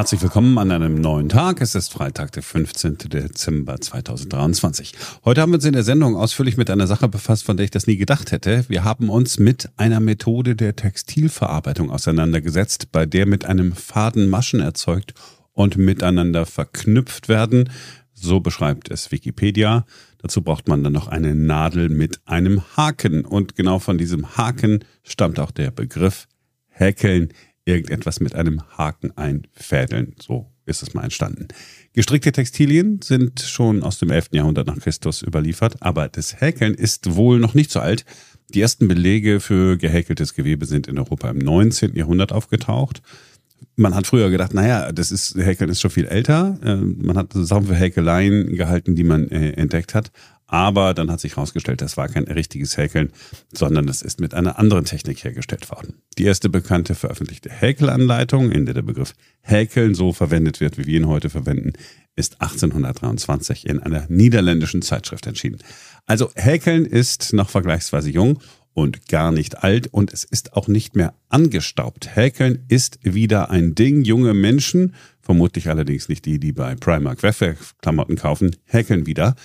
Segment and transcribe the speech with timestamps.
[0.00, 1.60] Herzlich willkommen an einem neuen Tag.
[1.60, 2.96] Es ist Freitag, der 15.
[3.12, 4.94] Dezember 2023.
[5.26, 7.70] Heute haben wir uns in der Sendung ausführlich mit einer Sache befasst, von der ich
[7.70, 8.64] das nie gedacht hätte.
[8.68, 14.60] Wir haben uns mit einer Methode der Textilverarbeitung auseinandergesetzt, bei der mit einem Faden Maschen
[14.60, 15.12] erzeugt
[15.52, 17.68] und miteinander verknüpft werden.
[18.14, 19.84] So beschreibt es Wikipedia.
[20.16, 23.26] Dazu braucht man dann noch eine Nadel mit einem Haken.
[23.26, 26.26] Und genau von diesem Haken stammt auch der Begriff
[26.68, 27.34] Häkeln
[27.64, 30.14] irgendetwas mit einem Haken einfädeln.
[30.20, 31.48] So ist es mal entstanden.
[31.92, 34.28] Gestrickte Textilien sind schon aus dem 11.
[34.32, 38.04] Jahrhundert nach Christus überliefert, aber das Häkeln ist wohl noch nicht so alt.
[38.54, 41.94] Die ersten Belege für gehäkeltes Gewebe sind in Europa im 19.
[41.94, 43.02] Jahrhundert aufgetaucht.
[43.76, 46.58] Man hat früher gedacht, naja, das ist, Häkeln ist schon viel älter.
[46.64, 50.10] Äh, man hat Sachen für Häkeleien gehalten, die man äh, entdeckt hat.
[50.50, 53.12] Aber dann hat sich herausgestellt, das war kein richtiges Häkeln,
[53.52, 56.02] sondern es ist mit einer anderen Technik hergestellt worden.
[56.18, 60.98] Die erste bekannte veröffentlichte Häkelanleitung, in der der Begriff Häkeln so verwendet wird, wie wir
[60.98, 61.74] ihn heute verwenden,
[62.16, 65.58] ist 1823 in einer niederländischen Zeitschrift entschieden.
[66.06, 68.40] Also Häkeln ist noch vergleichsweise jung
[68.74, 72.16] und gar nicht alt und es ist auch nicht mehr angestaubt.
[72.16, 74.02] Häkeln ist wieder ein Ding.
[74.02, 79.36] Junge Menschen, vermutlich allerdings nicht die, die bei Primark Werkklamotten kaufen, häkeln wieder.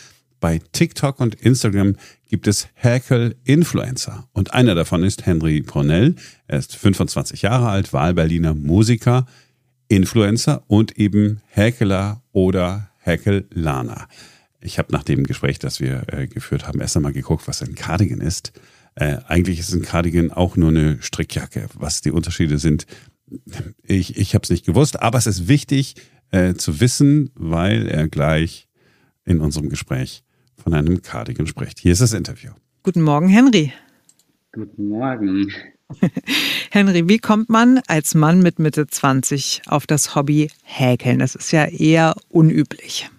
[0.46, 1.96] Bei TikTok und Instagram
[2.30, 4.30] gibt es Häkel-Influencer.
[4.32, 6.14] Und einer davon ist Henry Cornell.
[6.46, 9.26] Er ist 25 Jahre alt, Wahlberliner Musiker,
[9.88, 14.08] Influencer und eben Häkeler oder Häkellaner.
[14.62, 17.74] Ich habe nach dem Gespräch, das wir äh, geführt haben, erst einmal geguckt, was ein
[17.74, 18.54] Cardigan ist.
[18.94, 21.70] Äh, eigentlich ist ein Cardigan auch nur eine Strickjacke.
[21.74, 22.86] Was die Unterschiede sind,
[23.82, 25.96] ich, ich habe es nicht gewusst, aber es ist wichtig
[26.30, 28.68] äh, zu wissen, weil er gleich
[29.24, 30.22] in unserem Gespräch
[30.56, 31.80] von einem Cardigan spricht.
[31.80, 32.52] Hier ist das Interview.
[32.84, 33.74] Guten Morgen, Henry.
[34.52, 35.52] Guten Morgen.
[36.72, 41.20] Henry, wie kommt man als Mann mit Mitte 20 auf das Hobby Häkeln?
[41.20, 43.10] Das ist ja eher unüblich.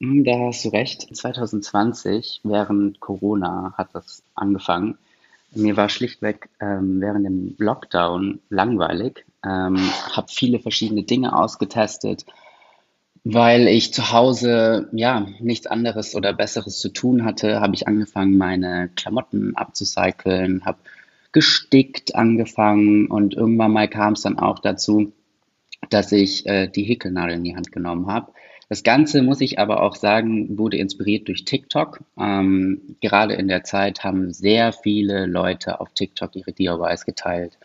[0.00, 1.14] Hm, da hast du recht.
[1.14, 4.98] 2020, während Corona, hat das angefangen.
[5.54, 9.24] Mir war schlichtweg ähm, während dem Lockdown langweilig.
[9.44, 9.76] Ähm,
[10.12, 12.24] habe viele verschiedene Dinge ausgetestet,
[13.24, 18.36] weil ich zu Hause ja nichts anderes oder Besseres zu tun hatte, habe ich angefangen,
[18.36, 20.78] meine Klamotten abzucyceln, habe
[21.30, 25.12] gestickt angefangen und irgendwann mal kam es dann auch dazu,
[25.88, 28.32] dass ich äh, die Häkelnadel in die Hand genommen habe.
[28.68, 32.00] Das Ganze, muss ich aber auch sagen, wurde inspiriert durch TikTok.
[32.18, 37.58] Ähm, gerade in der Zeit haben sehr viele Leute auf TikTok ihre DIYs geteilt.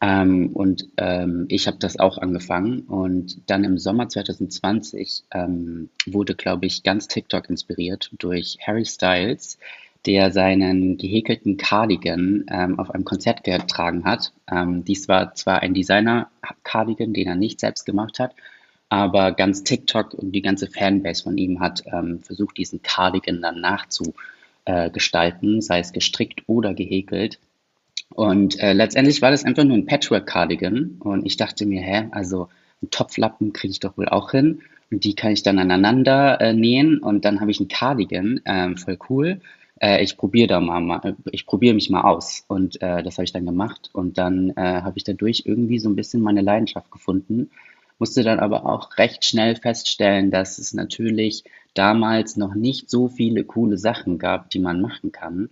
[0.00, 2.80] Ähm, und ähm, ich habe das auch angefangen.
[2.80, 9.58] Und dann im Sommer 2020 ähm, wurde, glaube ich, ganz TikTok inspiriert durch Harry Styles,
[10.06, 14.32] der seinen gehäkelten Cardigan ähm, auf einem Konzert getragen hat.
[14.50, 18.34] Ähm, dies war zwar ein Designer-Cardigan, den er nicht selbst gemacht hat,
[18.88, 23.60] aber ganz TikTok und die ganze Fanbase von ihm hat ähm, versucht, diesen Cardigan dann
[23.60, 27.38] nachzugestalten, äh, sei es gestrickt oder gehäkelt.
[28.14, 30.96] Und äh, letztendlich war das einfach nur ein Patchwork-Cardigan.
[31.00, 32.48] Und ich dachte mir, hä, also
[32.82, 34.62] einen Topflappen kriege ich doch wohl auch hin.
[34.90, 36.98] Und die kann ich dann aneinander äh, nähen.
[36.98, 39.40] Und dann habe ich ein Cardigan, äh, voll cool.
[39.80, 42.44] Äh, ich probiere da mal, mal ich probiere mich mal aus.
[42.48, 43.90] Und äh, das habe ich dann gemacht.
[43.92, 47.50] Und dann äh, habe ich dadurch irgendwie so ein bisschen meine Leidenschaft gefunden.
[48.00, 51.44] Musste dann aber auch recht schnell feststellen, dass es natürlich
[51.74, 55.50] damals noch nicht so viele coole Sachen gab, die man machen kann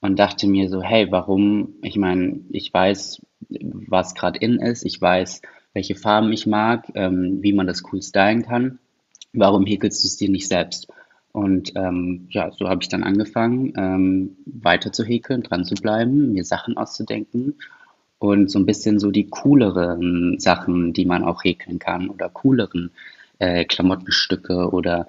[0.00, 1.74] und dachte mir so, hey, warum?
[1.82, 7.38] Ich meine, ich weiß, was gerade in ist, ich weiß, welche Farben ich mag, ähm,
[7.42, 8.78] wie man das cool stylen kann.
[9.32, 10.88] Warum häkelst du es dir nicht selbst?
[11.32, 16.32] Und ähm, ja, so habe ich dann angefangen, ähm, weiter zu häkeln, dran zu bleiben,
[16.32, 17.54] mir Sachen auszudenken
[18.18, 22.90] und so ein bisschen so die cooleren Sachen, die man auch häkeln kann oder cooleren
[23.38, 25.06] äh, Klamottenstücke oder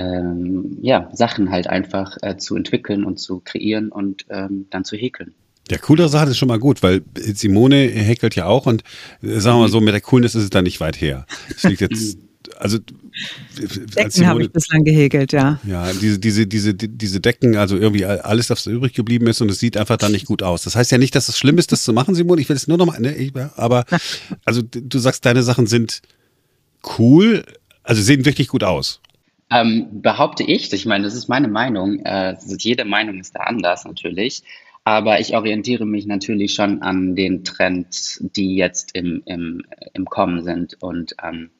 [0.00, 4.96] ähm, ja, Sachen halt einfach äh, zu entwickeln und zu kreieren und ähm, dann zu
[4.96, 5.34] häkeln.
[5.70, 8.82] Ja, coolere Sache ist schon mal gut, weil Simone häkelt ja auch und
[9.22, 11.26] äh, sagen wir mal so, mit der Coolness ist es da nicht weit her.
[11.54, 12.18] Es liegt jetzt,
[12.56, 12.78] also
[13.58, 15.60] Decken habe ich bislang gehäkelt, ja.
[15.64, 19.60] Ja, diese, diese, diese, diese Decken, also irgendwie alles, was übrig geblieben ist und es
[19.60, 20.62] sieht einfach dann nicht gut aus.
[20.62, 22.40] Das heißt ja nicht, dass es schlimm ist, das zu machen, Simone.
[22.40, 23.84] Ich will es nur noch mal, ne, ich, aber
[24.46, 26.00] also du sagst, deine Sachen sind
[26.98, 27.44] cool,
[27.82, 29.02] also sehen wirklich gut aus.
[29.52, 33.84] Ähm, behaupte ich, ich meine, das ist meine Meinung, äh, jede Meinung ist da anders
[33.84, 34.42] natürlich,
[34.84, 40.44] aber ich orientiere mich natürlich schon an den Trends, die jetzt im, im, im Kommen
[40.44, 41.50] sind und ähm,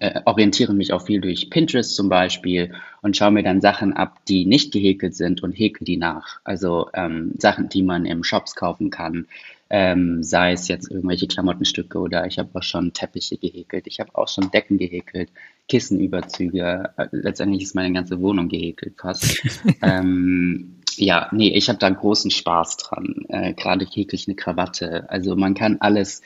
[0.00, 2.72] äh, orientiere mich auch viel durch Pinterest zum Beispiel
[3.02, 6.40] und schaue mir dann Sachen ab, die nicht gehäkelt sind und häkel die nach.
[6.44, 9.26] Also ähm, Sachen, die man im Shops kaufen kann,
[9.70, 14.10] Ähm, sei es jetzt irgendwelche Klamottenstücke oder ich habe auch schon Teppiche gehäkelt, ich habe
[14.14, 15.30] auch schon Decken gehäkelt,
[15.68, 16.90] Kissenüberzüge.
[16.96, 19.42] Äh, letztendlich ist meine ganze Wohnung gehäkelt fast.
[19.82, 23.24] ähm, ja, nee, ich habe da großen Spaß dran.
[23.28, 25.08] Äh, Gerade häkel ich eine Krawatte.
[25.10, 26.22] Also man kann alles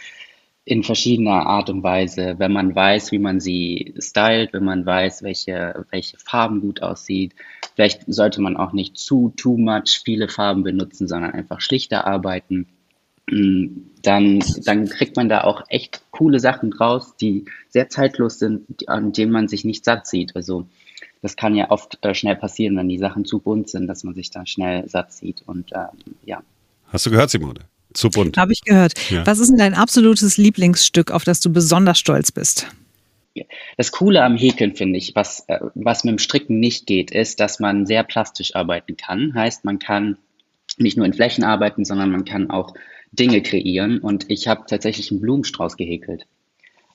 [0.64, 5.22] in verschiedener Art und Weise, wenn man weiß, wie man sie stylt, wenn man weiß,
[5.22, 7.34] welche, welche Farben gut aussieht.
[7.74, 12.66] Vielleicht sollte man auch nicht zu, too much viele Farben benutzen, sondern einfach schlichter arbeiten.
[13.30, 13.66] Mm,
[14.02, 19.12] dann, dann kriegt man da auch echt coole Sachen draus, die sehr zeitlos sind, an
[19.12, 20.36] denen man sich nicht satt sieht.
[20.36, 20.66] Also
[21.22, 24.14] das kann ja oft äh, schnell passieren, wenn die Sachen zu bunt sind, dass man
[24.14, 25.42] sich dann schnell satt sieht.
[25.46, 26.42] Und ähm, ja.
[26.88, 27.60] Hast du gehört, Simone?
[27.92, 28.36] Zu bunt.
[28.36, 28.92] Habe ich gehört.
[29.10, 29.26] Ja.
[29.26, 32.66] Was ist denn dein absolutes Lieblingsstück, auf das du besonders stolz bist?
[33.76, 37.40] Das Coole am Häkeln finde ich, was, äh, was mit dem Stricken nicht geht, ist,
[37.40, 39.34] dass man sehr plastisch arbeiten kann.
[39.34, 40.18] Heißt, man kann
[40.76, 42.74] nicht nur in Flächen arbeiten, sondern man kann auch
[43.12, 43.98] Dinge kreieren.
[43.98, 46.26] Und ich habe tatsächlich einen Blumenstrauß gehäkelt.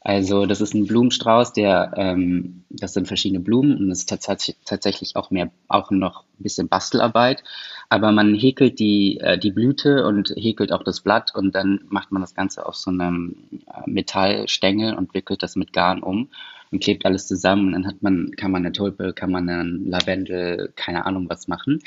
[0.05, 4.53] Also das ist ein Blumenstrauß, der, ähm, das sind verschiedene Blumen und es ist tats
[4.65, 7.41] tatsächlich auch mehr, auch noch ein bisschen Bastelarbeit.
[7.87, 12.11] Aber man häkelt die, äh, die Blüte und häkelt auch das Blatt und dann macht
[12.11, 16.29] man das Ganze auf so einem äh, Metallstängel und wickelt das mit Garn um
[16.73, 17.67] und klebt alles zusammen.
[17.67, 21.47] Und dann hat man, kann man eine Tulpe, kann man einen Lavendel, keine Ahnung was
[21.47, 21.79] machen.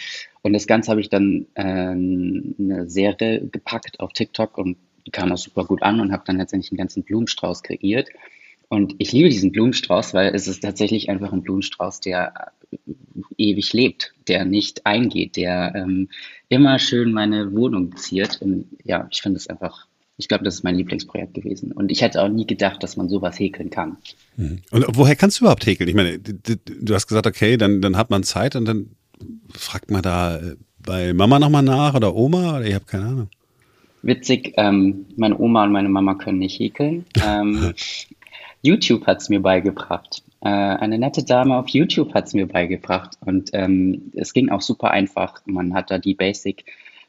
[0.43, 5.33] Und das Ganze habe ich dann äh, eine Serie gepackt auf TikTok und die kam
[5.33, 8.09] auch super gut an und habe dann letztendlich einen ganzen Blumenstrauß kreiert.
[8.69, 12.53] Und ich liebe diesen Blumenstrauß, weil es ist tatsächlich einfach ein Blumenstrauß, der
[13.37, 16.09] ewig lebt, der nicht eingeht, der ähm,
[16.49, 18.43] immer schön meine Wohnung ziert.
[18.43, 19.87] Und ja, ich finde es einfach,
[20.19, 21.73] ich glaube, das ist mein Lieblingsprojekt gewesen.
[21.73, 23.99] Und ich hätte auch nie gedacht, dass man sowas häkeln kann.
[24.37, 24.63] Mhm.
[24.71, 25.89] Und woher kannst du überhaupt häkeln?
[25.89, 28.91] Ich meine, du hast gesagt, okay, dann, dann hat man Zeit und dann
[29.53, 33.29] fragt man da äh, bei Mama nochmal nach oder Oma oder ich habe keine Ahnung.
[34.03, 37.05] Witzig, ähm, meine Oma und meine Mama können nicht häkeln.
[37.23, 37.75] Ähm,
[38.63, 40.23] YouTube hat es mir beigebracht.
[40.41, 43.19] Äh, eine nette Dame auf YouTube hat es mir beigebracht.
[43.21, 45.43] Und ähm, es ging auch super einfach.
[45.45, 46.15] Man hat da die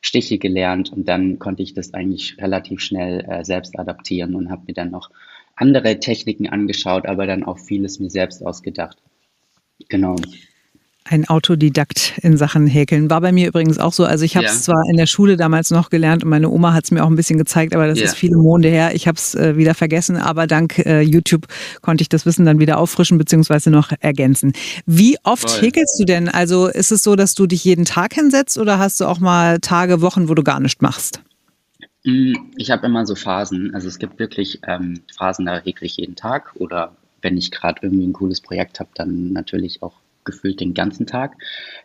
[0.01, 4.63] Basic-Stiche gelernt und dann konnte ich das eigentlich relativ schnell äh, selbst adaptieren und habe
[4.67, 5.09] mir dann noch
[5.55, 8.97] andere Techniken angeschaut, aber dann auch vieles mir selbst ausgedacht.
[9.89, 10.15] Genau
[11.09, 13.09] ein Autodidakt in Sachen Häkeln.
[13.09, 14.05] War bei mir übrigens auch so.
[14.05, 14.61] Also ich habe es ja.
[14.61, 17.15] zwar in der Schule damals noch gelernt und meine Oma hat es mir auch ein
[17.15, 18.05] bisschen gezeigt, aber das ja.
[18.05, 18.93] ist viele Monde her.
[18.95, 21.47] Ich habe es äh, wieder vergessen, aber dank äh, YouTube
[21.81, 23.69] konnte ich das Wissen dann wieder auffrischen bzw.
[23.69, 24.53] noch ergänzen.
[24.85, 25.61] Wie oft Voll.
[25.61, 26.29] häkelst du denn?
[26.29, 29.59] Also ist es so, dass du dich jeden Tag hinsetzt oder hast du auch mal
[29.59, 31.21] Tage, Wochen, wo du gar nichts machst?
[32.03, 33.73] Mm, ich habe immer so Phasen.
[33.73, 37.79] Also es gibt wirklich ähm, Phasen, da häkle ich jeden Tag oder wenn ich gerade
[37.81, 39.93] irgendwie ein cooles Projekt habe, dann natürlich auch
[40.27, 41.37] gefühlt den ganzen Tag.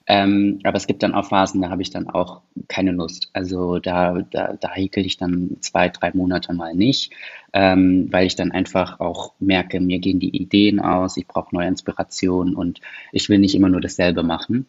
[0.06, 3.30] Ähm, aber es gibt dann auch Phasen, da habe ich dann auch keine Lust.
[3.32, 7.12] Also da, da, da häkel ich dann zwei, drei Monate mal nicht,
[7.54, 11.68] ähm, weil ich dann einfach auch merke, mir gehen die Ideen aus, ich brauche neue
[11.68, 12.80] Inspiration und
[13.12, 14.66] ich will nicht immer nur dasselbe machen.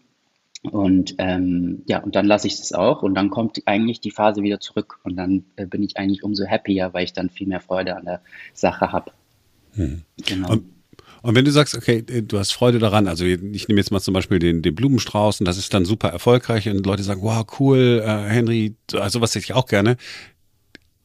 [0.72, 4.44] Und ähm, ja, und dann lasse ich es auch und dann kommt eigentlich die Phase
[4.44, 7.60] wieder zurück und dann äh, bin ich eigentlich umso happier, weil ich dann viel mehr
[7.60, 8.22] Freude an der
[8.54, 9.12] Sache habe.
[9.74, 10.04] Hm.
[10.26, 10.52] Genau.
[10.52, 10.64] Und
[11.24, 14.02] und wenn du sagst, okay, äh, du hast Freude daran, also ich nehme jetzt mal
[14.02, 17.46] zum Beispiel den, den Blumenstrauß und das ist dann super erfolgreich und Leute sagen, wow,
[17.60, 19.96] cool, äh, Henry, also was hätte ich auch gerne.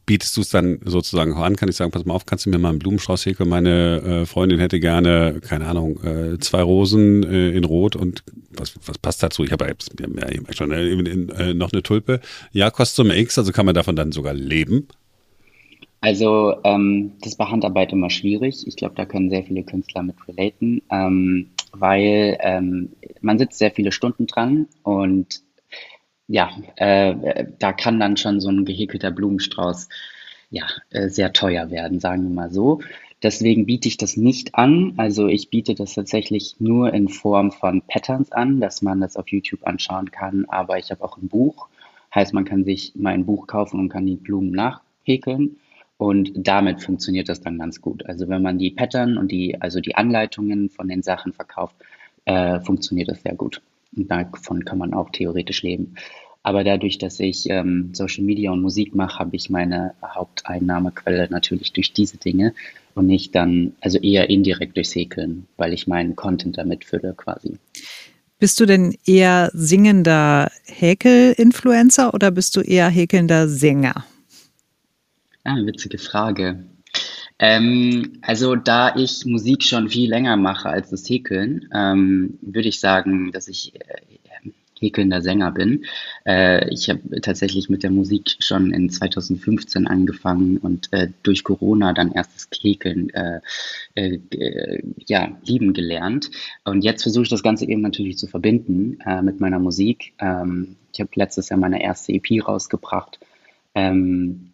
[0.05, 1.55] Bietest du es dann sozusagen an?
[1.55, 3.47] Kann ich sagen, pass mal auf, kannst du mir mal einen Blumenstrauß häkeln?
[3.47, 8.73] Meine äh, Freundin hätte gerne, keine Ahnung, äh, zwei Rosen äh, in Rot und was,
[8.85, 9.45] was passt dazu?
[9.45, 9.73] Ich habe ja,
[10.17, 12.19] ja schon äh, äh, noch eine Tulpe.
[12.51, 14.87] Ja, kostet so X, also kann man davon dann sogar leben.
[16.01, 18.65] Also ähm, das bei Handarbeit immer schwierig.
[18.67, 23.71] Ich glaube, da können sehr viele Künstler mit relaten, ähm, weil ähm, man sitzt sehr
[23.71, 25.41] viele Stunden dran und
[26.27, 29.89] ja, äh, da kann dann schon so ein gehäkelter Blumenstrauß
[30.51, 32.81] ja äh, sehr teuer werden, sagen wir mal so.
[33.21, 34.93] Deswegen biete ich das nicht an.
[34.97, 39.27] Also ich biete das tatsächlich nur in Form von Patterns an, dass man das auf
[39.27, 40.45] YouTube anschauen kann.
[40.45, 41.67] Aber ich habe auch ein Buch.
[42.15, 45.57] Heißt, man kann sich mein Buch kaufen und kann die Blumen nachhäkeln.
[45.99, 48.05] Und damit funktioniert das dann ganz gut.
[48.05, 51.75] Also wenn man die Pattern und die, also die Anleitungen von den Sachen verkauft,
[52.23, 53.61] äh, funktioniert das sehr gut.
[53.93, 55.95] Und davon kann man auch theoretisch leben.
[56.41, 61.73] Aber dadurch, dass ich ähm, Social Media und Musik mache, habe ich meine Haupteinnahmequelle natürlich
[61.73, 62.53] durch diese Dinge
[62.95, 67.57] und nicht dann, also eher indirekt durchs Häkeln, weil ich meinen Content damit fülle quasi.
[68.39, 74.05] Bist du denn eher singender Häkel-Influencer oder bist du eher häkelnder Sänger?
[75.49, 76.63] Ah, witzige Frage.
[77.39, 82.79] Ähm, also da ich Musik schon viel länger mache als das Häkeln, ähm, würde ich
[82.79, 85.85] sagen, dass ich äh, häkelnder Sänger bin.
[86.23, 91.93] Äh, ich habe tatsächlich mit der Musik schon in 2015 angefangen und äh, durch Corona
[91.93, 93.39] dann erst das Häkeln äh,
[93.95, 96.29] äh, ja, lieben gelernt.
[96.63, 100.13] Und jetzt versuche ich das Ganze eben natürlich zu verbinden äh, mit meiner Musik.
[100.19, 103.19] Ähm, ich habe letztes Jahr meine erste EP rausgebracht.
[103.73, 104.48] Ähm,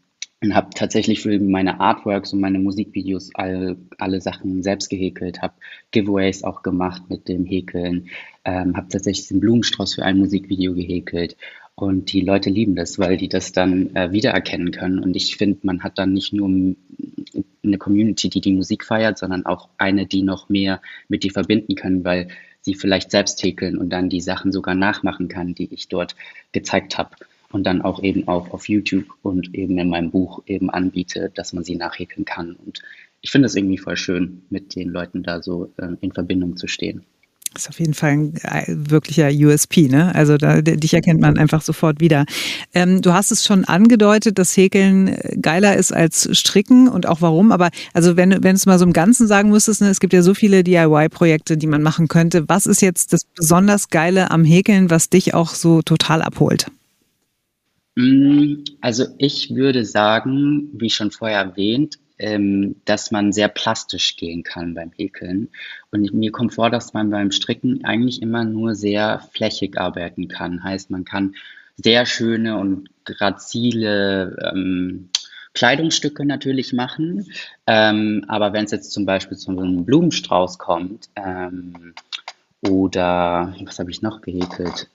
[0.46, 5.56] und habe tatsächlich für meine Artworks und meine Musikvideos all, alle Sachen selbst gehäkelt, habe
[5.92, 8.10] Giveaways auch gemacht mit dem Häkeln,
[8.46, 11.36] ähm, habe tatsächlich den Blumenstrauß für ein Musikvideo gehäkelt
[11.74, 15.60] und die Leute lieben das, weil die das dann äh, wiedererkennen können und ich finde,
[15.64, 20.22] man hat dann nicht nur eine Community, die die Musik feiert, sondern auch eine, die
[20.22, 22.28] noch mehr mit dir verbinden können, weil
[22.62, 26.16] sie vielleicht selbst häkeln und dann die Sachen sogar nachmachen kann, die ich dort
[26.52, 27.16] gezeigt habe
[27.56, 31.54] und dann auch eben auch auf YouTube und eben in meinem Buch eben anbiete, dass
[31.54, 32.54] man sie nachhäkeln kann.
[32.54, 32.82] Und
[33.22, 36.68] ich finde es irgendwie voll schön, mit den Leuten da so äh, in Verbindung zu
[36.68, 37.06] stehen.
[37.54, 40.14] Das ist auf jeden Fall ein äh, wirklicher USP, ne?
[40.14, 42.26] Also da, dich erkennt man einfach sofort wieder.
[42.74, 47.22] Ähm, du hast es schon angedeutet, dass Häkeln äh, geiler ist als Stricken und auch
[47.22, 47.54] warum.
[47.54, 50.12] Aber also wenn, wenn du es mal so im Ganzen sagen müsstest, ne, es gibt
[50.12, 52.50] ja so viele DIY-Projekte, die man machen könnte.
[52.50, 56.66] Was ist jetzt das besonders Geile am Häkeln, was dich auch so total abholt?
[57.96, 64.44] Mm, also ich würde sagen, wie schon vorher erwähnt, ähm, dass man sehr plastisch gehen
[64.44, 65.50] kann beim Häkeln.
[65.92, 70.64] Und mir kommt vor, dass man beim Stricken eigentlich immer nur sehr flächig arbeiten kann.
[70.64, 71.36] Heißt, man kann
[71.78, 75.10] sehr schöne und grazile ähm,
[75.54, 77.28] Kleidungsstücke natürlich machen.
[77.68, 81.94] Ähm, aber wenn es jetzt zum Beispiel zu einem Blumenstrauß kommt, ähm,
[82.62, 84.90] oder was habe ich noch gehäkelt?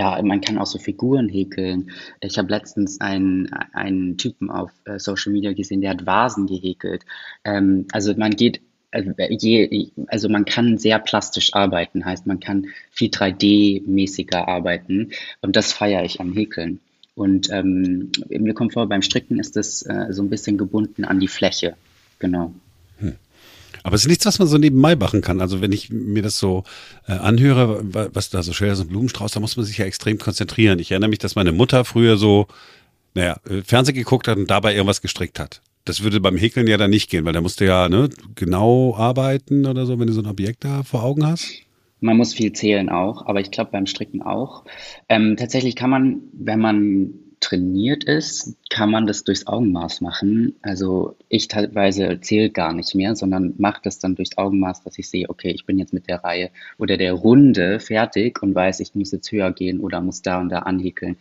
[0.00, 1.90] Ja, man kann auch so Figuren häkeln.
[2.22, 7.04] Ich habe letztens einen, einen Typen auf äh, Social Media gesehen, der hat Vasen gehäkelt.
[7.44, 12.68] Ähm, also man geht, also, je, also man kann sehr plastisch arbeiten, heißt man kann
[12.90, 15.10] viel 3D-mäßiger arbeiten
[15.42, 16.80] und das feiere ich am Häkeln.
[17.14, 21.20] Und ähm, mir kommt vor, beim Stricken ist das äh, so ein bisschen gebunden an
[21.20, 21.76] die Fläche.
[22.20, 22.54] Genau.
[23.82, 25.40] Aber es ist nichts, was man so nebenbei machen kann.
[25.40, 26.64] Also wenn ich mir das so
[27.06, 30.18] äh, anhöre, was da so schwer ist, ein Blumenstrauß, da muss man sich ja extrem
[30.18, 30.78] konzentrieren.
[30.78, 32.46] Ich erinnere mich, dass meine Mutter früher so,
[33.14, 35.62] naja, äh, Fernsehen geguckt hat und dabei irgendwas gestrickt hat.
[35.84, 38.94] Das würde beim Häkeln ja dann nicht gehen, weil da musst du ja ne, genau
[38.96, 41.50] arbeiten oder so, wenn du so ein Objekt da vor Augen hast.
[42.00, 44.64] Man muss viel zählen auch, aber ich glaube beim Stricken auch.
[45.08, 47.14] Ähm, tatsächlich kann man, wenn man
[47.50, 50.54] trainiert ist, kann man das durchs Augenmaß machen.
[50.62, 55.10] Also ich teilweise zähle gar nicht mehr, sondern mache das dann durchs Augenmaß, dass ich
[55.10, 58.94] sehe, okay, ich bin jetzt mit der Reihe oder der Runde fertig und weiß, ich
[58.94, 61.16] muss jetzt höher gehen oder muss da und da anhäkeln.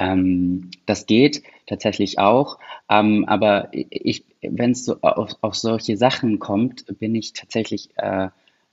[0.00, 2.58] Ähm, das geht tatsächlich auch,
[2.90, 8.28] ähm, aber ich, wenn es so auf, auf, solche Sachen kommt, bin ich tatsächlich äh,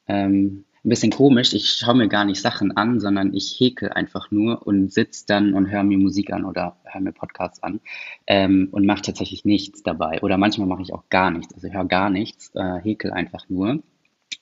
[0.08, 1.54] ähm, ein bisschen komisch.
[1.54, 5.54] Ich schaue mir gar nicht Sachen an, sondern ich häkel einfach nur und sitze dann
[5.54, 7.82] und höre mir Musik an oder höre mir Podcasts an
[8.28, 10.22] ähm, und mache tatsächlich nichts dabei.
[10.22, 11.54] Oder manchmal mache ich auch gar nichts.
[11.56, 13.82] Also höre gar nichts, äh, häkel einfach nur,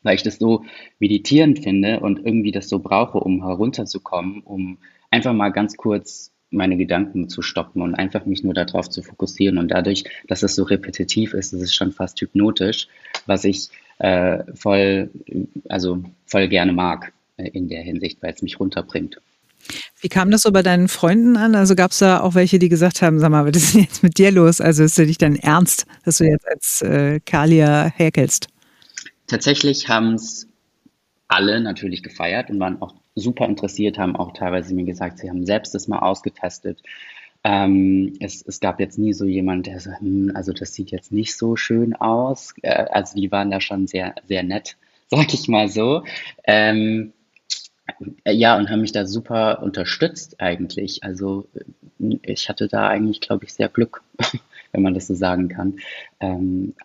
[0.04, 0.66] weil ich das so
[1.00, 4.80] meditierend finde und irgendwie das so brauche, um herunterzukommen, um
[5.12, 9.58] einfach mal ganz kurz meine Gedanken zu stoppen und einfach mich nur darauf zu fokussieren.
[9.58, 12.88] Und dadurch, dass es so repetitiv ist, ist es schon fast hypnotisch,
[13.26, 13.70] was ich
[14.04, 15.10] äh, voll,
[15.70, 19.22] also voll gerne mag äh, in der Hinsicht, weil es mich runterbringt.
[20.02, 21.56] Wie kam das so bei deinen Freunden an?
[21.56, 24.04] Also gab es da auch welche, die gesagt haben, sag mal, was ist denn jetzt
[24.04, 24.60] mit dir los?
[24.60, 28.50] Also ist ja nicht dein Ernst, dass du jetzt als äh, Kalia häkelst?
[29.28, 30.50] Tatsächlich haben es
[31.30, 35.46] alle natürlich gefeiert und waren auch super interessiert, haben auch teilweise mir gesagt, sie haben
[35.46, 36.84] selbst das mal ausgetestet
[37.44, 41.12] ähm, es, es gab jetzt nie so jemand, der so, hm, also das sieht jetzt
[41.12, 42.54] nicht so schön aus.
[42.62, 44.78] Äh, also die waren da schon sehr, sehr nett,
[45.10, 46.04] sag ich mal so.
[46.46, 47.14] Ähm,
[48.26, 51.04] ja, und haben mich da super unterstützt eigentlich.
[51.04, 51.48] Also
[52.22, 54.02] ich hatte da eigentlich, glaube ich, sehr Glück,
[54.72, 55.80] wenn man das so sagen kann.
[56.22, 56.76] Ähm,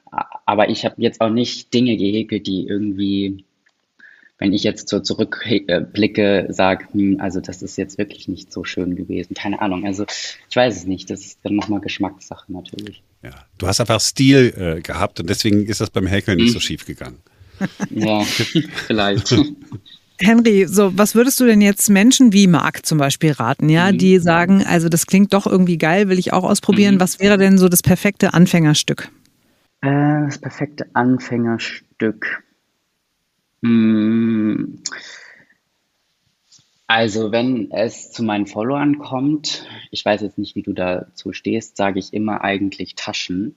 [0.44, 3.44] aber ich habe jetzt auch nicht Dinge gehäkelt, die irgendwie
[4.38, 8.94] wenn ich jetzt so zurückblicke, sage, hm, also das ist jetzt wirklich nicht so schön
[8.94, 9.34] gewesen.
[9.34, 9.84] Keine Ahnung.
[9.84, 10.06] Also
[10.48, 11.10] ich weiß es nicht.
[11.10, 13.02] Das ist dann nochmal Geschmackssache natürlich.
[13.22, 16.44] Ja, du hast einfach Stil äh, gehabt und deswegen ist das beim Häkeln hm.
[16.44, 17.18] nicht so schief gegangen.
[17.90, 18.22] Ja,
[18.86, 19.34] vielleicht.
[20.20, 23.98] Henry, so was würdest du denn jetzt Menschen wie Marc zum Beispiel raten, ja, mhm.
[23.98, 26.96] die sagen, also das klingt doch irgendwie geil, will ich auch ausprobieren.
[26.96, 27.00] Mhm.
[27.00, 29.10] Was wäre denn so das perfekte Anfängerstück?
[29.80, 32.42] Äh, das perfekte Anfängerstück.
[33.62, 34.82] Hm.
[36.86, 41.76] Also, wenn es zu meinen Followern kommt, ich weiß jetzt nicht, wie du dazu stehst,
[41.76, 43.56] sage ich immer eigentlich Taschen.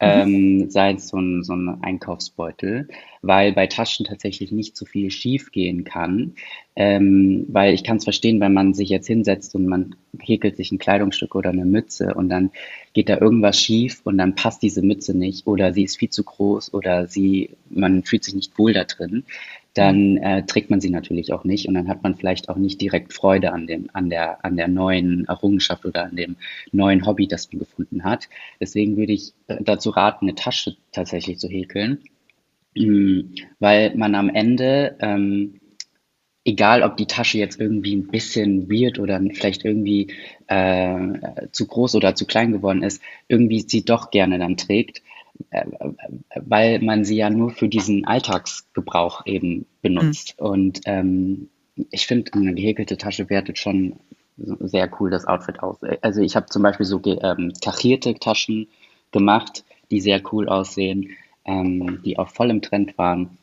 [0.00, 2.88] Ähm, sei es so ein, so ein Einkaufsbeutel,
[3.20, 6.34] weil bei Taschen tatsächlich nicht so viel schief gehen kann.
[6.74, 10.72] Ähm, weil ich kann es verstehen, wenn man sich jetzt hinsetzt und man häkelt sich
[10.72, 12.50] ein Kleidungsstück oder eine Mütze und dann
[12.94, 16.24] geht da irgendwas schief und dann passt diese Mütze nicht oder sie ist viel zu
[16.24, 19.24] groß oder sie, man fühlt sich nicht wohl da drin
[19.80, 22.80] dann äh, trägt man sie natürlich auch nicht und dann hat man vielleicht auch nicht
[22.82, 26.36] direkt Freude an dem, an der, an der neuen Errungenschaft oder an dem
[26.70, 28.28] neuen Hobby, das man gefunden hat.
[28.60, 32.00] Deswegen würde ich äh, dazu raten, eine Tasche tatsächlich zu häkeln,
[32.74, 33.34] mhm.
[33.58, 35.60] weil man am Ende, ähm,
[36.44, 40.12] egal ob die Tasche jetzt irgendwie ein bisschen weird oder vielleicht irgendwie
[40.46, 45.02] äh, zu groß oder zu klein geworden ist, irgendwie sie doch gerne dann trägt,
[46.34, 50.34] weil man sie ja nur für diesen Alltagsgebrauch eben benutzt.
[50.38, 50.46] Mhm.
[50.46, 51.48] Und ähm,
[51.90, 53.94] ich finde, eine gehäkelte Tasche wertet schon
[54.36, 55.78] sehr cool das Outfit aus.
[56.02, 58.68] Also ich habe zum Beispiel so ähm, kachierte Taschen
[59.12, 61.10] gemacht, die sehr cool aussehen,
[61.44, 63.38] ähm, die auch voll im Trend waren.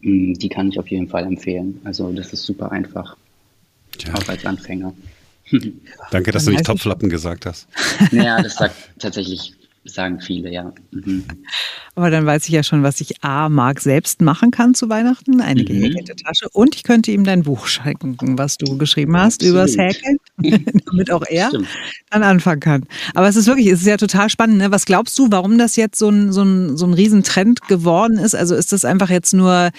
[0.00, 1.80] Mm, die kann ich auf jeden Fall empfehlen.
[1.84, 3.16] Also das ist super einfach,
[3.98, 4.14] ja.
[4.14, 4.94] auch als Anfänger.
[6.10, 7.68] Danke, dass du nicht Topflappen gesagt hast.
[8.10, 9.54] Ja, das sagt tatsächlich
[9.86, 10.72] sagen viele, ja.
[10.90, 11.24] Mhm.
[11.94, 15.40] Aber dann weiß ich ja schon, was ich A, Marc selbst machen kann zu Weihnachten,
[15.40, 15.66] eine mhm.
[15.66, 16.48] gehäkelte Tasche.
[16.52, 19.54] Und ich könnte ihm dein Buch schenken, was du geschrieben hast Absolut.
[19.54, 20.18] übers Häkeln,
[20.86, 21.68] damit auch er Stimmt.
[22.10, 22.84] dann anfangen kann.
[23.14, 24.58] Aber es ist wirklich, es ist ja total spannend.
[24.58, 24.70] Ne?
[24.70, 28.34] Was glaubst du, warum das jetzt so ein, so ein, so ein Riesentrend geworden ist?
[28.34, 29.70] Also ist das einfach jetzt nur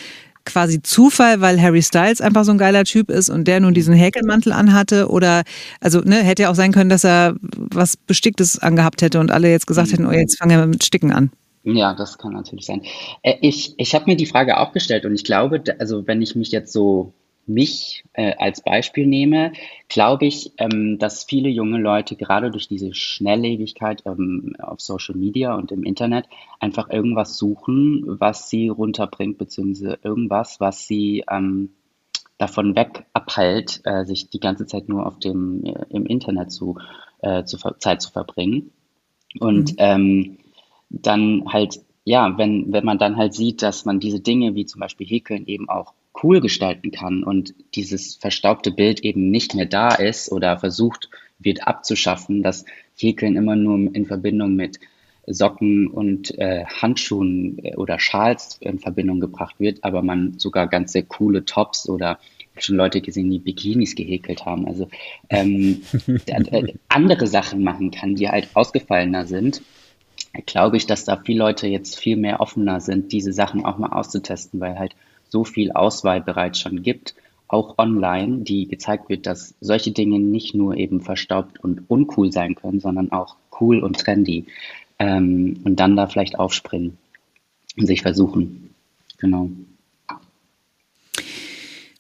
[0.48, 3.94] quasi Zufall, weil Harry Styles einfach so ein geiler Typ ist und der nun diesen
[3.94, 5.10] Häkelmantel anhatte?
[5.10, 5.44] Oder,
[5.80, 9.50] also, ne, hätte ja auch sein können, dass er was Besticktes angehabt hätte und alle
[9.50, 11.32] jetzt gesagt hätten, oh, jetzt fangen wir mit Sticken an.
[11.64, 12.82] Ja, das kann natürlich sein.
[13.24, 16.36] Äh, ich, ich habe mir die Frage auch gestellt und ich glaube, also wenn ich
[16.36, 17.14] mich jetzt so
[17.48, 19.54] mich äh, als Beispiel nehme,
[19.88, 25.56] glaube ich, ähm, dass viele junge Leute gerade durch diese Schnelllebigkeit ähm, auf Social Media
[25.56, 26.26] und im Internet
[26.60, 31.70] einfach irgendwas suchen, was sie runterbringt, beziehungsweise irgendwas, was sie ähm,
[32.38, 36.78] davon weg abhält, äh, sich die ganze Zeit nur auf dem äh, im Internet zu,
[37.20, 38.72] äh, zu Zeit zu verbringen.
[39.40, 39.78] Und mhm.
[39.78, 40.38] ähm,
[40.90, 44.80] dann halt, ja, wenn, wenn man dann halt sieht, dass man diese Dinge wie zum
[44.80, 49.90] Beispiel Häkeln eben auch cool gestalten kann und dieses verstaubte Bild eben nicht mehr da
[49.96, 54.80] ist oder versucht wird abzuschaffen, dass Häkeln immer nur in Verbindung mit
[55.28, 60.94] Socken und äh, Handschuhen äh, oder Schals in Verbindung gebracht wird, aber man sogar ganz
[60.94, 62.18] sehr coole Tops oder
[62.58, 64.66] schon Leute gesehen, die Bikinis gehäkelt haben.
[64.66, 64.88] Also
[65.30, 65.82] ähm,
[66.26, 69.62] äh, andere Sachen machen kann, die halt ausgefallener sind.
[70.46, 73.92] Glaube ich, dass da viele Leute jetzt viel mehr offener sind, diese Sachen auch mal
[73.92, 74.96] auszutesten, weil halt
[75.30, 77.16] so viel Auswahl bereits schon gibt,
[77.48, 82.56] auch online, die gezeigt wird, dass solche Dinge nicht nur eben verstaubt und uncool sein
[82.56, 84.46] können, sondern auch cool und trendy.
[85.00, 86.98] Ähm, und dann da vielleicht aufspringen
[87.78, 88.74] und sich versuchen.
[89.18, 89.50] Genau.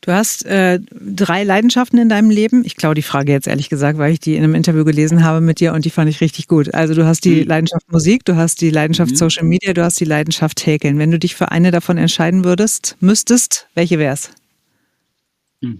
[0.07, 2.63] Du hast äh, drei Leidenschaften in deinem Leben.
[2.63, 5.41] Ich klaue die Frage jetzt ehrlich gesagt, weil ich die in einem Interview gelesen habe
[5.41, 6.73] mit dir und die fand ich richtig gut.
[6.73, 7.47] Also du hast die mhm.
[7.47, 9.15] Leidenschaft Musik, du hast die Leidenschaft mhm.
[9.17, 10.97] Social Media, du hast die Leidenschaft Häkeln.
[10.97, 14.31] Wenn du dich für eine davon entscheiden würdest, müsstest, welche wär's?
[15.59, 15.77] Mhm.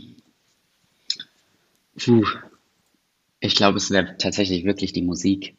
[1.97, 2.25] Puh.
[3.39, 5.55] Ich glaube, es wäre tatsächlich wirklich die Musik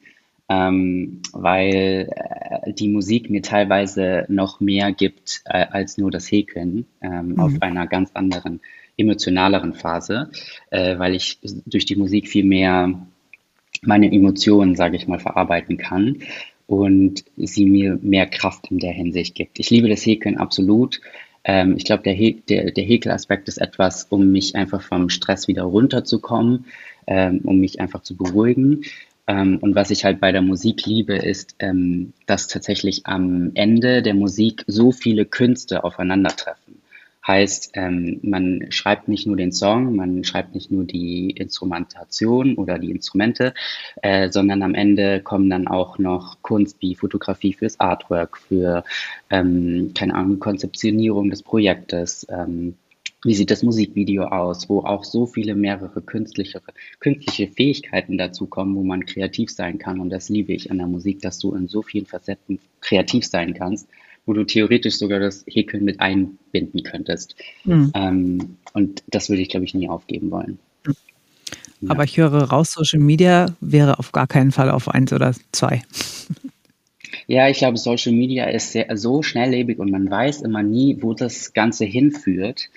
[0.49, 6.87] ähm, weil äh, die Musik mir teilweise noch mehr gibt äh, als nur das Häkeln
[7.03, 7.41] ähm, mhm.
[7.41, 8.61] auf einer ganz anderen,
[8.97, 10.31] emotionaleren Phase,
[10.71, 13.07] äh, weil ich durch die Musik viel mehr
[13.83, 16.19] meine Emotionen, sage ich mal, verarbeiten kann
[16.67, 19.59] und sie mir mehr Kraft in der Hinsicht gibt.
[19.59, 21.01] Ich liebe das Häkeln absolut.
[21.45, 25.63] Ähm, ich glaube, der, der, der Häkelaspekt ist etwas, um mich einfach vom Stress wieder
[25.63, 26.67] runterzukommen,
[27.07, 28.83] ähm, um mich einfach zu beruhigen.
[29.29, 34.03] Ähm, und was ich halt bei der Musik liebe, ist, ähm, dass tatsächlich am Ende
[34.03, 36.81] der Musik so viele Künste aufeinandertreffen.
[37.27, 42.79] Heißt, ähm, man schreibt nicht nur den Song, man schreibt nicht nur die Instrumentation oder
[42.79, 43.53] die Instrumente,
[44.01, 48.83] äh, sondern am Ende kommen dann auch noch Kunst wie Fotografie fürs Artwork, für,
[49.29, 52.77] ähm, keine Ahnung, Konzeptionierung des Projektes, ähm,
[53.25, 56.63] wie sieht das Musikvideo aus, wo auch so viele mehrere künstliche,
[57.01, 59.99] künstliche Fähigkeiten dazukommen, wo man kreativ sein kann.
[59.99, 63.55] Und das liebe ich an der Musik, dass du in so vielen Facetten kreativ sein
[63.55, 63.89] kannst,
[64.25, 67.35] wo du theoretisch sogar das Häkeln mit einbinden könntest.
[67.65, 67.91] Mhm.
[67.95, 70.59] Ähm, und das würde ich, glaube ich, nie aufgeben wollen.
[71.81, 71.91] Ja.
[71.91, 75.83] Aber ich höre raus, Social Media wäre auf gar keinen Fall auf eins oder zwei.
[77.27, 81.15] Ja, ich glaube, Social Media ist sehr, so schnelllebig und man weiß immer nie, wo
[81.15, 82.69] das Ganze hinführt.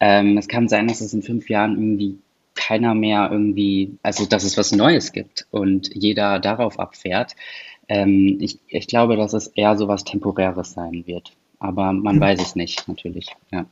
[0.00, 2.18] Ähm, es kann sein, dass es in fünf Jahren irgendwie
[2.54, 7.36] keiner mehr irgendwie, also dass es was Neues gibt und jeder darauf abfährt.
[7.88, 11.32] Ähm, ich, ich glaube, dass es eher so was Temporäres sein wird.
[11.58, 12.20] Aber man mhm.
[12.20, 13.34] weiß es nicht, natürlich.
[13.50, 13.66] Ja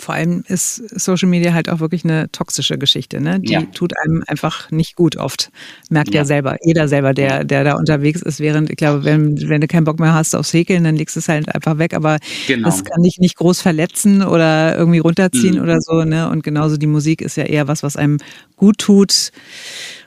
[0.00, 3.20] vor allem ist Social Media halt auch wirklich eine toxische Geschichte.
[3.20, 3.40] Ne?
[3.40, 3.62] Die ja.
[3.62, 5.50] tut einem einfach nicht gut oft.
[5.90, 6.22] Merkt ja.
[6.22, 9.66] ja, selber, jeder selber, der, der da unterwegs ist, während, ich glaube, wenn, wenn du
[9.66, 11.94] keinen Bock mehr hast aufs Häkeln, dann legst du es halt einfach weg.
[11.94, 12.66] Aber genau.
[12.66, 15.62] das kann dich nicht groß verletzen oder irgendwie runterziehen mhm.
[15.62, 16.04] oder so.
[16.04, 16.28] Ne?
[16.30, 18.18] Und genauso die Musik ist ja eher was, was einem
[18.56, 19.32] gut tut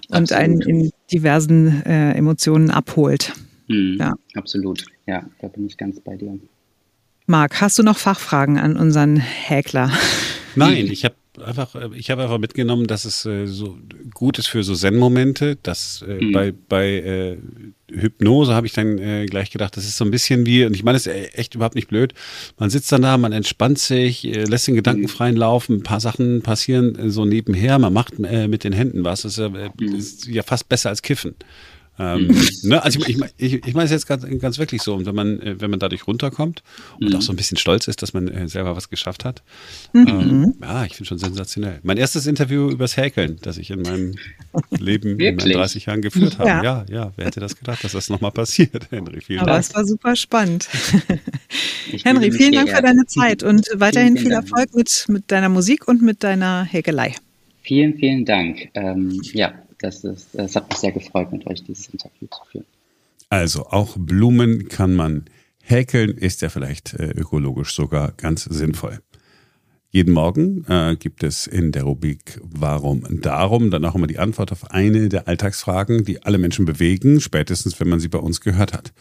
[0.09, 0.43] und Absolut.
[0.43, 3.33] einen in diversen äh, Emotionen abholt.
[3.67, 3.97] Mhm.
[3.99, 4.13] Ja.
[4.35, 6.37] Absolut, ja, da bin ich ganz bei dir.
[7.25, 9.91] Marc, hast du noch Fachfragen an unseren Häkler?
[10.55, 13.77] Nein, ich habe einfach, ich habe einfach mitgenommen, dass es äh, so
[14.13, 15.57] gut ist für so Zen-Momente.
[15.63, 16.31] Dass äh, mhm.
[16.33, 17.37] bei, bei äh,
[17.91, 20.83] Hypnose habe ich dann äh, gleich gedacht, das ist so ein bisschen wie, und ich
[20.83, 22.13] meine, es ist echt überhaupt nicht blöd.
[22.57, 25.09] Man sitzt dann da, man entspannt sich, äh, lässt den Gedanken mhm.
[25.09, 29.03] freien Laufen, ein paar Sachen passieren äh, so nebenher, man macht äh, mit den Händen
[29.03, 29.21] was.
[29.21, 29.95] Das ist, äh, mhm.
[29.95, 31.35] ist ja fast besser als Kiffen.
[31.99, 32.83] Ähm, ne?
[32.83, 34.95] Also ich, ich, ich, ich meine es jetzt ganz, ganz wirklich so.
[34.95, 36.63] Und wenn man, äh, wenn man dadurch runterkommt
[36.99, 37.15] und mhm.
[37.15, 39.43] auch so ein bisschen stolz ist, dass man äh, selber was geschafft hat,
[39.93, 40.07] mhm.
[40.07, 41.79] ähm, ja, ich finde schon sensationell.
[41.83, 44.15] Mein erstes Interview übers Häkeln, das ich in meinem
[44.71, 46.49] Leben in meinen 30 Jahren geführt habe.
[46.49, 46.63] Ja.
[46.63, 49.21] ja, ja, wer hätte das gedacht, dass das nochmal passiert, Henry?
[49.21, 49.63] Vielen Aber Dank.
[49.63, 50.67] es war super spannend.
[52.03, 56.01] Henry, vielen Dank für deine Zeit und weiterhin viel Erfolg mit, mit deiner Musik und
[56.01, 57.13] mit deiner Häkelei.
[57.61, 58.69] Vielen, vielen Dank.
[58.73, 59.53] Ähm, ja,
[59.83, 62.65] das, ist, das hat mich sehr gefreut, mit euch dieses Interview zu führen.
[63.29, 65.25] Also auch Blumen kann man
[65.61, 68.99] häkeln, ist ja vielleicht äh, ökologisch sogar ganz sinnvoll.
[69.89, 74.51] Jeden Morgen äh, gibt es in der Rubrik Warum Darum dann auch immer die Antwort
[74.51, 78.73] auf eine der Alltagsfragen, die alle Menschen bewegen, spätestens wenn man sie bei uns gehört
[78.73, 78.93] hat.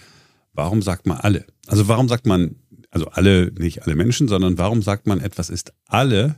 [0.53, 1.47] Warum sagt man alle?
[1.67, 2.57] Also warum sagt man,
[2.91, 6.37] also alle, nicht alle Menschen, sondern warum sagt man etwas ist alle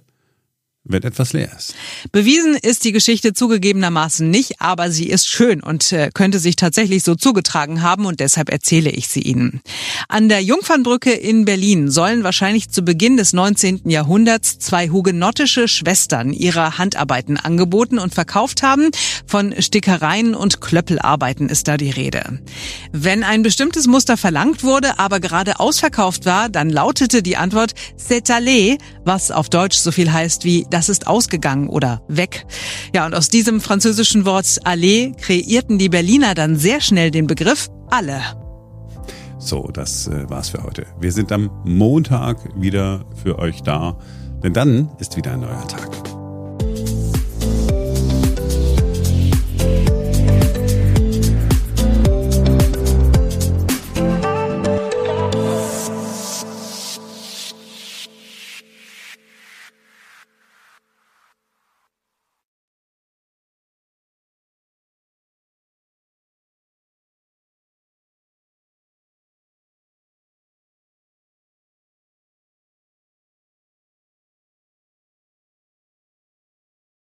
[0.86, 1.74] wenn etwas leer ist.
[2.12, 7.02] Bewiesen ist die Geschichte zugegebenermaßen nicht, aber sie ist schön und äh, könnte sich tatsächlich
[7.02, 9.62] so zugetragen haben und deshalb erzähle ich sie Ihnen.
[10.08, 13.88] An der Jungfernbrücke in Berlin sollen wahrscheinlich zu Beginn des 19.
[13.88, 18.90] Jahrhunderts zwei hugenottische Schwestern ihre Handarbeiten angeboten und verkauft haben.
[19.26, 22.40] Von Stickereien und Klöppelarbeiten ist da die Rede.
[22.92, 28.30] Wenn ein bestimmtes Muster verlangt wurde, aber gerade ausverkauft war, dann lautete die Antwort C'est
[28.30, 32.46] allé, was auf Deutsch so viel heißt wie das ist ausgegangen oder weg.
[32.92, 37.70] Ja, und aus diesem französischen Wort aller kreierten die Berliner dann sehr schnell den Begriff
[37.90, 38.20] alle.
[39.38, 40.86] So, das äh, war's für heute.
[40.98, 43.98] Wir sind am Montag wieder für euch da,
[44.42, 46.13] denn dann ist wieder ein neuer Tag.